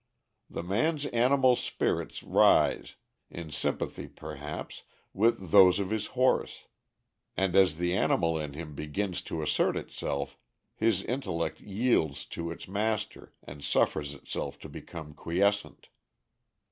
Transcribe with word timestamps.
The 0.49 0.63
man's 0.63 1.05
animal 1.05 1.55
spirits 1.55 2.23
rise, 2.23 2.95
in 3.29 3.51
sympathy, 3.51 4.07
perhaps, 4.07 4.81
with 5.13 5.51
those 5.51 5.77
of 5.77 5.91
his 5.91 6.07
horse, 6.17 6.65
and 7.37 7.55
as 7.55 7.77
the 7.77 7.95
animal 7.95 8.35
in 8.35 8.53
him 8.53 8.73
begins 8.73 9.21
to 9.21 9.43
assert 9.43 9.77
itself 9.77 10.39
his 10.75 11.03
intellect 11.03 11.59
yields 11.59 12.25
to 12.33 12.49
its 12.49 12.67
master 12.67 13.35
and 13.43 13.63
suffers 13.63 14.15
itself 14.15 14.57
to 14.61 14.69
become 14.69 15.13
quiescent. 15.13 15.89